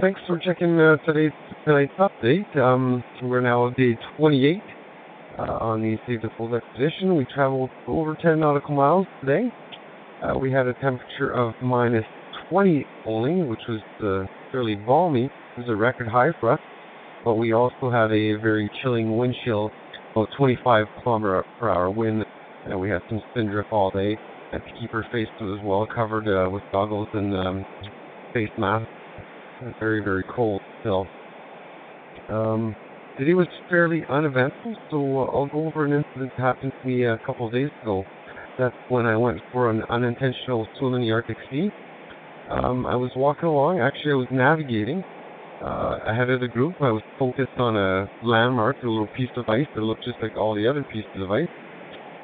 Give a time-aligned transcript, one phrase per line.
[0.00, 1.32] thanks for checking uh, today's
[1.64, 2.56] tonight's update.
[2.56, 4.62] Um, we're now at day 28
[5.38, 7.16] uh, on the Save the Poles expedition.
[7.16, 9.48] We traveled over 10 nautical miles today.
[10.22, 12.04] Uh, we had a temperature of minus
[12.50, 15.24] 20 only, which was uh, fairly balmy.
[15.24, 16.60] It was a record high for us.
[17.24, 19.70] But we also had a very chilling wind chill,
[20.12, 22.24] about 25 kilometer per hour wind.
[22.66, 24.16] And we had some spindrift all day.
[24.52, 27.64] Had to keep our face as well covered uh, with goggles and um,
[28.32, 28.88] face masks
[29.80, 31.06] very, very cold still.
[32.28, 32.76] Um,
[33.18, 37.04] today was fairly uneventful, so uh, I'll go over an incident that happened to me
[37.04, 38.04] a couple of days ago.
[38.58, 41.70] That's when I went for an unintentional swim in the Arctic Sea.
[42.50, 45.04] Um, I was walking along, actually I was navigating
[45.62, 46.74] uh, ahead of the group.
[46.80, 50.36] I was focused on a landmark, a little piece of ice that looked just like
[50.36, 51.48] all the other pieces of ice.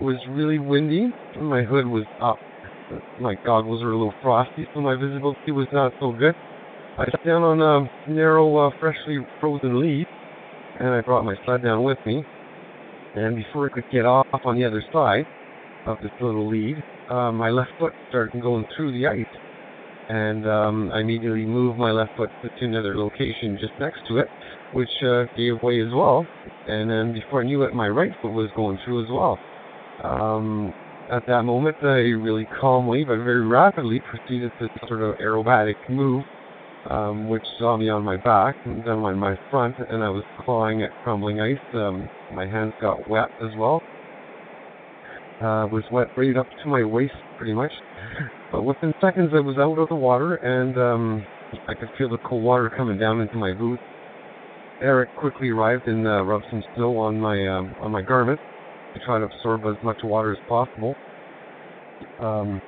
[0.00, 2.38] It was really windy, and my hood was up.
[3.20, 6.34] My goggles were a little frosty, so my visibility was not so good.
[6.96, 10.06] I sat down on a narrow, uh, freshly frozen lead,
[10.78, 12.22] and I brought my sled down with me.
[13.16, 15.26] And before I could get off on the other side
[15.86, 16.76] of this little lead,
[17.10, 19.26] uh, my left foot started going through the ice.
[20.08, 24.28] And um, I immediately moved my left foot to another location just next to it,
[24.72, 26.24] which uh, gave way as well.
[26.68, 29.36] And then before I knew it, my right foot was going through as well.
[30.04, 30.72] Um,
[31.10, 36.22] at that moment, I really calmly but very rapidly proceeded to sort of aerobatic move
[36.90, 40.24] um, which saw me on my back and then on my front, and I was
[40.44, 41.58] clawing at crumbling ice.
[41.74, 43.82] Um, my hands got wet as well.
[45.40, 47.72] Uh, was wet right up to my waist, pretty much.
[48.52, 51.26] But within seconds, I was out of the water, and um,
[51.68, 53.82] I could feel the cold water coming down into my boots.
[54.80, 58.38] Eric quickly arrived and uh, rubbed some snow on my um, on my garment
[58.94, 60.94] to try to absorb as much water as possible.
[62.20, 62.60] Um,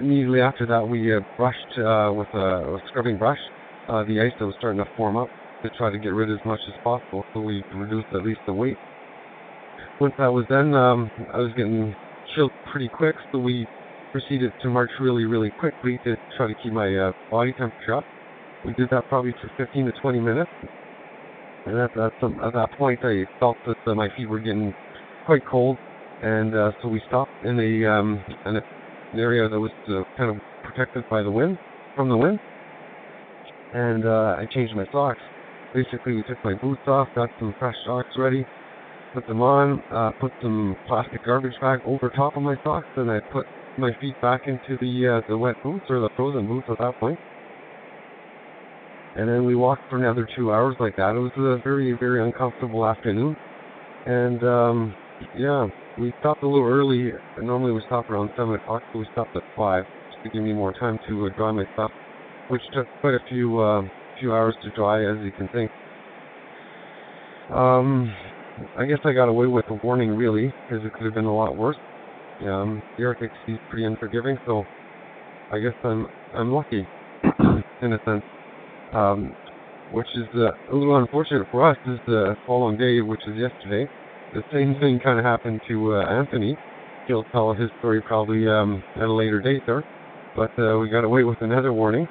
[0.00, 3.38] immediately after that, we uh, brushed uh, with a, a scrubbing brush
[3.88, 5.28] uh, the ice that was starting to form up
[5.62, 8.52] to try to get rid as much as possible, so we reduced at least the
[8.52, 8.76] weight.
[10.00, 11.94] Once that was done, um, I was getting
[12.34, 13.66] chilled pretty quick, so we
[14.12, 18.04] proceeded to march really, really quickly to try to keep my uh, body temperature up.
[18.64, 20.50] We did that probably for 15 to 20 minutes,
[21.66, 24.72] and at that, at that point, I felt that uh, my feet were getting
[25.26, 25.76] quite cold,
[26.22, 28.77] and uh, so we stopped in a um, in a
[29.12, 31.58] an area that was uh, kind of protected by the wind,
[31.96, 32.38] from the wind.
[33.74, 35.20] And uh, I changed my socks.
[35.74, 38.44] Basically, we took my boots off, got some fresh socks ready,
[39.14, 43.10] put them on, uh, put some plastic garbage bag over top of my socks, and
[43.10, 43.46] I put
[43.78, 46.98] my feet back into the uh, the wet boots or the frozen boots at that
[46.98, 47.18] point.
[49.16, 51.16] And then we walked for another two hours like that.
[51.16, 53.36] It was a very, very uncomfortable afternoon.
[54.06, 54.94] And um,
[55.36, 55.66] yeah,
[55.98, 57.12] we stopped a little early.
[57.40, 60.52] Normally we stop around 7 o'clock, but we stopped at 5 just to give me
[60.52, 61.90] more time to uh, dry my stuff,
[62.50, 63.82] which took quite a few uh,
[64.20, 65.70] few hours to dry, as you can think.
[67.54, 68.12] Um,
[68.76, 71.34] I guess I got away with a warning, really, because it could have been a
[71.34, 71.76] lot worse.
[72.42, 74.64] Um, the Arctic is pretty unforgiving, so
[75.52, 76.86] I guess I'm I'm lucky
[77.82, 78.22] in a sense.
[78.92, 79.32] Um,
[79.92, 81.76] which is uh, a little unfortunate for us.
[81.86, 83.88] Is the following day, which is yesterday
[84.34, 86.56] the same thing kind of happened to uh, Anthony.
[87.06, 89.84] He'll tell his story probably um, at a later date there.
[90.36, 92.06] But uh, we got away with another warning.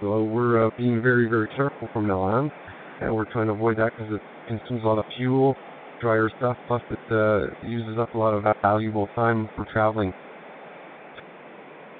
[0.00, 2.52] So we're uh, being very, very careful from now on.
[3.00, 5.56] And we're trying to avoid that because it consumes a lot of fuel,
[6.00, 10.12] drier stuff, plus it uh, uses up a lot of valuable time for traveling.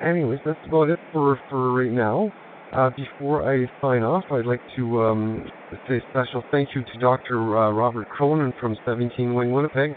[0.00, 2.32] Anyways, that's about it for, for right now.
[2.72, 5.44] Uh, before I sign off, I'd like to um,
[5.86, 7.58] say a special thank you to Dr.
[7.58, 9.92] Uh, Robert Cronin from 17 Wing Winnipeg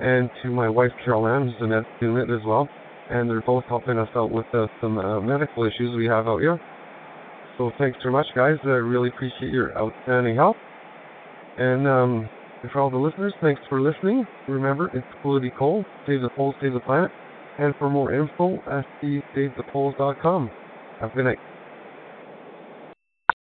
[0.00, 2.68] and to my wife Carol Ann, who's a med student as well.
[3.10, 6.38] And they're both helping us out with uh, some uh, medical issues we have out
[6.38, 6.60] here.
[7.58, 8.54] So thanks very much, guys.
[8.64, 10.56] I really appreciate your outstanding help.
[11.58, 12.28] And um,
[12.72, 14.24] for all the listeners, thanks for listening.
[14.48, 15.84] Remember, it's cool cold.
[16.06, 17.10] Save the poles, save the planet.
[17.58, 20.50] And for more info, at SaveThePoles.com.
[21.00, 21.51] Have a good night.